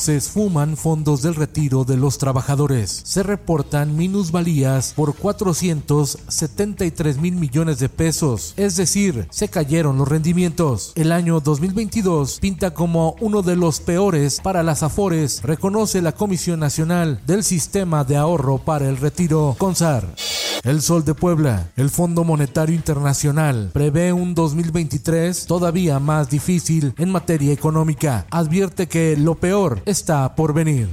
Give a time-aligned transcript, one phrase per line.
[0.00, 3.02] Se esfuman fondos del retiro de los trabajadores.
[3.04, 10.92] Se reportan minusvalías por 473 mil millones de pesos, es decir, se cayeron los rendimientos.
[10.94, 16.60] El año 2022 pinta como uno de los peores para las Afores, reconoce la Comisión
[16.60, 20.06] Nacional del Sistema de Ahorro para el Retiro, CONSAR.
[20.62, 27.10] El Sol de Puebla, el Fondo Monetario Internacional, prevé un 2023 todavía más difícil en
[27.10, 28.26] materia económica.
[28.30, 30.90] Advierte que lo peor está por venir.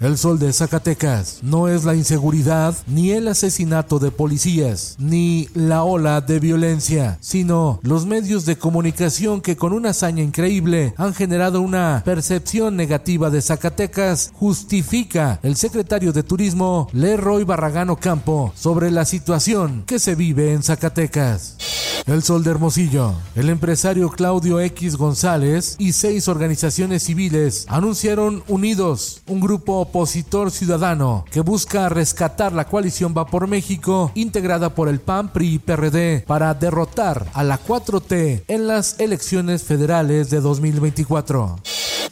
[0.00, 5.84] El sol de Zacatecas no es la inseguridad, ni el asesinato de policías, ni la
[5.84, 11.60] ola de violencia, sino los medios de comunicación que con una hazaña increíble han generado
[11.60, 19.04] una percepción negativa de Zacatecas, justifica el secretario de Turismo Leroy Barragano Campo sobre la
[19.04, 21.58] situación que se vive en Zacatecas.
[22.06, 29.20] El Sol de Hermosillo, el empresario Claudio X González y seis organizaciones civiles anunciaron unidos
[29.26, 35.00] un grupo opositor ciudadano que busca rescatar la coalición Va por México integrada por el
[35.00, 41.56] PAN, PRI y PRD para derrotar a la 4T en las elecciones federales de 2024.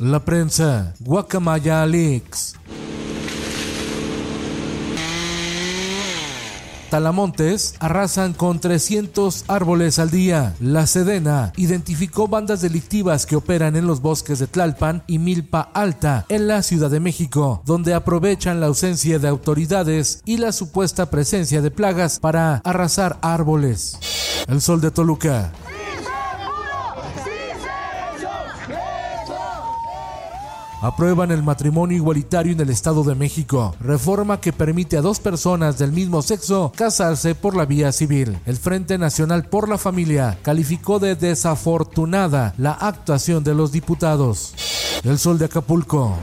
[0.01, 2.57] La prensa, Guacamaya Leaks.
[6.91, 10.55] Talamontes arrasan con 300 árboles al día.
[10.61, 16.25] La Sedena identificó bandas delictivas que operan en los bosques de Tlalpan y Milpa Alta
[16.29, 21.61] en la Ciudad de México, donde aprovechan la ausencia de autoridades y la supuesta presencia
[21.61, 23.99] de plagas para arrasar árboles.
[24.49, 25.53] El sol de Toluca.
[30.81, 35.79] Aprueban el matrimonio igualitario en el Estado de México, reforma que permite a dos personas
[35.79, 38.39] del mismo sexo casarse por la vía civil.
[38.47, 44.55] El Frente Nacional por la Familia calificó de desafortunada la actuación de los diputados.
[45.05, 46.17] El Sol de Acapulco.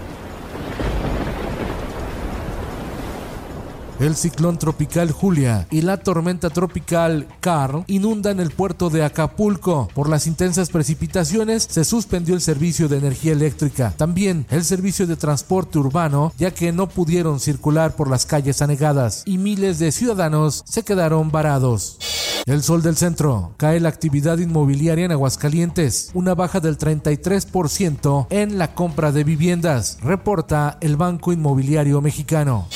[3.99, 9.87] El ciclón tropical Julia y la tormenta tropical Carl inundan el puerto de Acapulco.
[9.93, 13.93] Por las intensas precipitaciones se suspendió el servicio de energía eléctrica.
[13.95, 19.23] También el servicio de transporte urbano, ya que no pudieron circular por las calles anegadas
[19.25, 21.97] y miles de ciudadanos se quedaron varados.
[22.45, 23.53] El sol del centro.
[23.57, 26.11] Cae la actividad inmobiliaria en Aguascalientes.
[26.13, 32.67] Una baja del 33% en la compra de viviendas, reporta el Banco Inmobiliario Mexicano.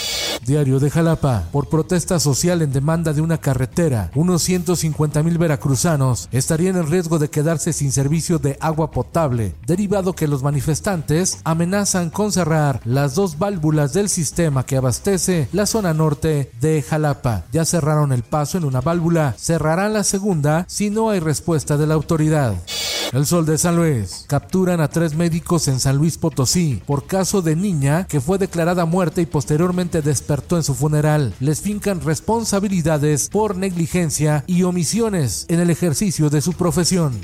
[0.49, 1.47] Diario de Jalapa.
[1.51, 7.19] Por protesta social en demanda de una carretera, unos 150 mil veracruzanos estarían en riesgo
[7.19, 13.13] de quedarse sin servicio de agua potable, derivado que los manifestantes amenazan con cerrar las
[13.13, 17.43] dos válvulas del sistema que abastece la zona norte de Jalapa.
[17.51, 21.85] Ya cerraron el paso en una válvula, cerrarán la segunda si no hay respuesta de
[21.85, 22.55] la autoridad.
[23.11, 24.25] El Sol de San Luis.
[24.27, 28.85] Capturan a tres médicos en San Luis Potosí por caso de niña que fue declarada
[28.85, 31.33] muerta y posteriormente despertó en su funeral.
[31.39, 37.19] Les fincan responsabilidades por negligencia y omisiones en el ejercicio de su profesión.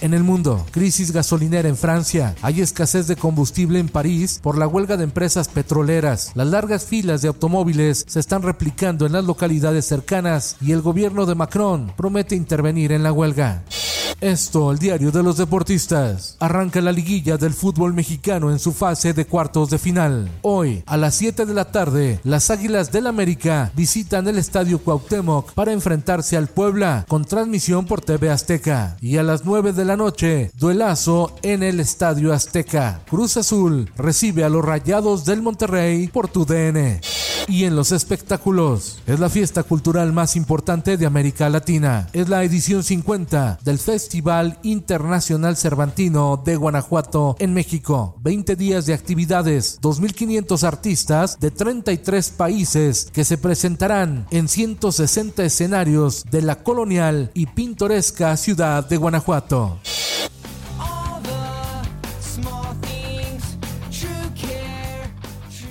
[0.00, 2.36] En el mundo, crisis gasolinera en Francia.
[2.40, 6.30] Hay escasez de combustible en París por la huelga de empresas petroleras.
[6.34, 11.26] Las largas filas de automóviles se están replicando en las localidades cercanas y el gobierno
[11.26, 13.64] de Macron promete intervenir en la huelga.
[14.20, 16.36] Esto, el diario de los deportistas.
[16.40, 20.30] Arranca la liguilla del fútbol mexicano en su fase de cuartos de final.
[20.42, 25.52] Hoy, a las 7 de la tarde, las Águilas del América visitan el Estadio Cuauhtémoc
[25.52, 28.96] para enfrentarse al Puebla con transmisión por TV Azteca.
[29.00, 33.02] Y a las 9 de la noche, duelazo en el Estadio Azteca.
[33.08, 37.00] Cruz Azul recibe a los Rayados del Monterrey por tu DN
[37.48, 38.98] y en los espectáculos.
[39.06, 42.08] Es la fiesta cultural más importante de América Latina.
[42.12, 48.16] Es la edición 50 del Festival Internacional Cervantino de Guanajuato en México.
[48.22, 56.24] 20 días de actividades, 2.500 artistas de 33 países que se presentarán en 160 escenarios
[56.30, 59.78] de la colonial y pintoresca ciudad de Guanajuato.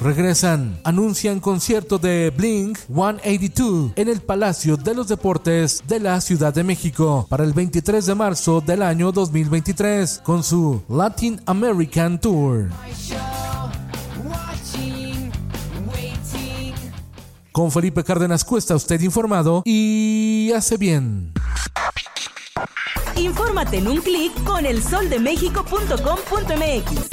[0.04, 0.80] Regresan.
[0.84, 6.64] Anuncian concierto de Blink 182 en el Palacio de los Deportes de la Ciudad de
[6.64, 12.70] México para el 23 de marzo del año 2023 con su Latin American Tour.
[17.52, 21.32] Con Felipe Cárdenas Cuesta, usted informado y hace bien.
[23.16, 27.13] Infórmate en un clic con elsoldemexico.com.mx.